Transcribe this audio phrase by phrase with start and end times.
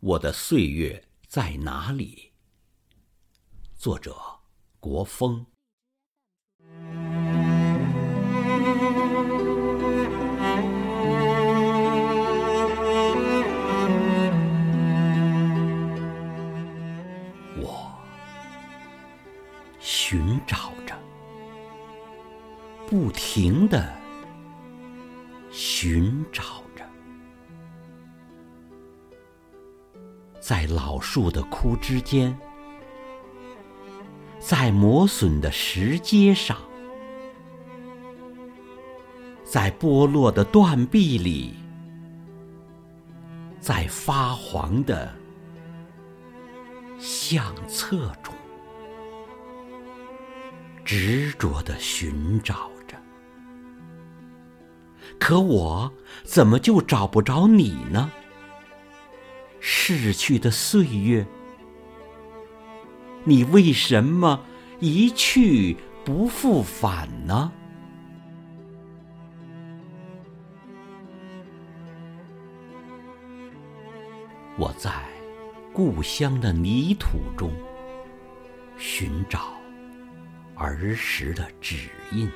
[0.00, 2.30] 我的岁月在哪里？
[3.76, 4.14] 作者：
[4.78, 5.44] 国风。
[17.56, 17.92] 我
[19.80, 20.96] 寻找着，
[22.86, 23.98] 不停的
[25.50, 26.62] 寻找
[30.40, 32.36] 在老树的枯枝间，
[34.38, 36.56] 在磨损的石阶上，
[39.44, 41.54] 在剥落的断壁里，
[43.60, 45.12] 在发黄的
[46.98, 48.32] 相册中，
[50.84, 52.96] 执着的寻找着。
[55.18, 55.92] 可我
[56.24, 58.10] 怎么就找不着你呢？
[59.70, 61.26] 逝去的岁月，
[63.24, 64.42] 你为什么
[64.80, 67.52] 一去不复返呢？
[74.56, 74.90] 我在
[75.74, 77.52] 故乡的泥土中
[78.78, 79.52] 寻找
[80.54, 82.26] 儿时的指印，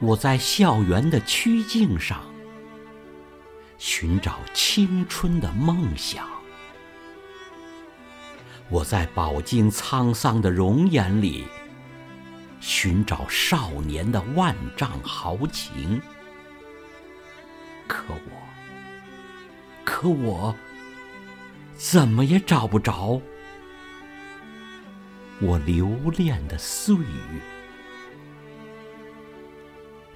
[0.00, 2.20] 我在校园的曲径上
[3.84, 6.24] 寻找青春的梦想，
[8.68, 11.48] 我在饱经沧桑的容颜里
[12.60, 16.00] 寻找少年的万丈豪情，
[17.88, 18.42] 可我。
[19.84, 20.54] 可我
[21.74, 23.20] 怎么也找不着
[25.40, 27.40] 我留恋的岁月，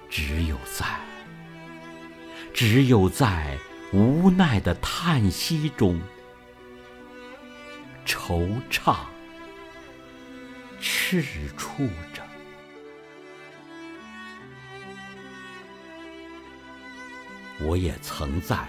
[0.08, 0.86] 只有在，
[2.56, 3.58] 只有在
[3.92, 6.00] 无奈的叹息中
[8.06, 8.96] 惆怅
[10.80, 11.22] 踟
[11.54, 12.22] 蹰着。
[17.60, 18.66] 我也曾在。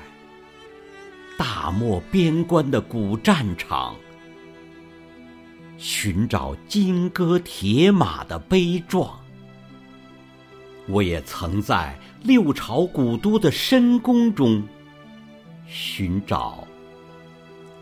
[1.38, 3.96] 大漠边关的古战场，
[5.78, 9.24] 寻找金戈铁马的悲壮；
[10.88, 14.64] 我也曾在六朝古都的深宫中，
[15.68, 16.66] 寻找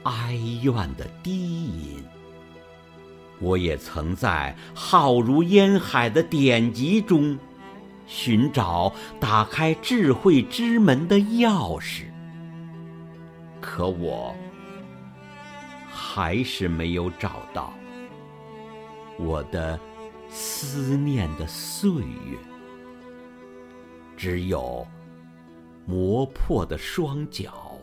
[0.04, 0.34] 哀
[0.64, 2.04] 怨的低吟；
[3.40, 7.38] 我也曾在浩如烟海的典籍中，
[8.08, 12.06] 寻找打开智慧之门的钥匙。
[13.62, 14.36] 可我
[15.92, 17.72] 还是没有找到
[19.18, 19.80] 我的
[20.30, 22.38] 思念的岁月，
[24.26, 24.84] 只有
[25.86, 27.78] 磨破的双脚，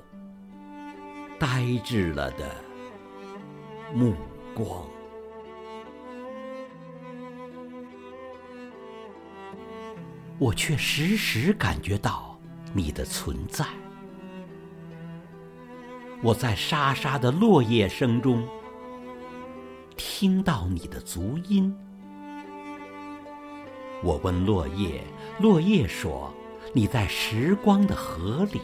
[1.38, 2.53] 呆滞了的
[3.94, 4.12] 目
[4.52, 4.84] 光。
[10.36, 12.36] 我却时时感觉到
[12.75, 13.64] 你的存在。
[16.25, 18.44] 我在沙沙的落叶声中
[19.97, 21.72] 听到你的足音。
[24.02, 25.02] 我问落叶，
[25.40, 26.32] 落叶说
[26.74, 28.60] ：“你在时光的河里。”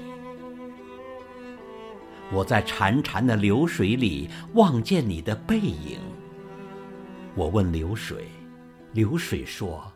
[2.31, 5.99] 我在潺潺的流水里望见你的背影。
[7.35, 8.27] 我问流水，
[8.93, 9.91] 流水说：“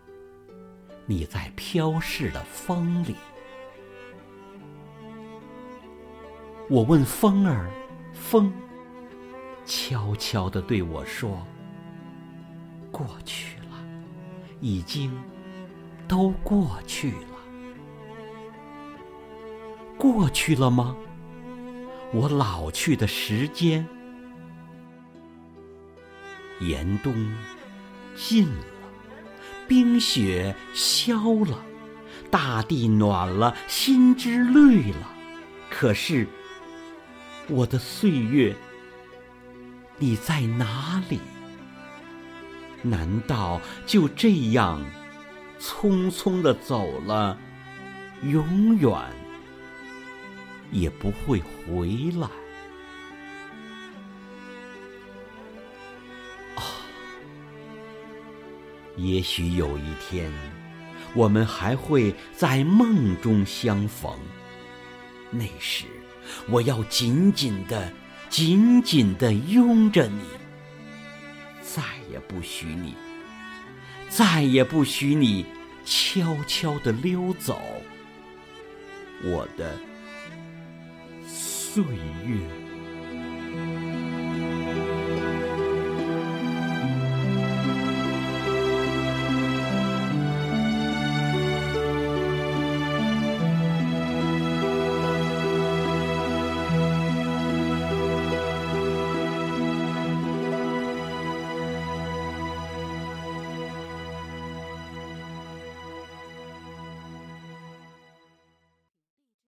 [1.05, 3.17] 你在飘逝的风里。”
[6.71, 7.69] 我问风儿，
[8.15, 8.51] 风
[9.67, 11.45] 悄悄地对我说
[12.91, 13.85] ：“过去了，
[14.61, 15.13] 已经
[16.13, 17.39] 都过去了。
[19.97, 20.95] 过去了吗？
[22.13, 23.89] 我老去的时间，
[26.61, 27.15] 严冬
[28.15, 28.65] 尽了，
[29.67, 31.59] 冰雪消了，
[32.31, 35.09] 大地暖了，心之绿了。
[35.71, 36.29] 可是。”
[37.49, 38.55] 我的岁月，
[39.97, 41.19] 你在哪里？
[42.83, 44.79] 难道就这样
[45.63, 47.39] 匆匆的走了，
[48.25, 48.93] 永远
[50.73, 52.27] 也不会回来？
[56.57, 56.63] 啊，
[58.97, 60.33] 也许有一天，
[61.15, 64.13] 我们还会在梦中相逢，
[65.31, 65.85] 那时。
[66.49, 67.93] 我要紧紧的、
[68.29, 70.23] 紧紧的拥着你，
[71.61, 72.95] 再也不许你，
[74.15, 75.47] 再也不许你
[75.87, 77.59] 悄悄地溜走，
[79.25, 79.75] 我的
[81.27, 81.83] 岁
[82.27, 82.62] 月。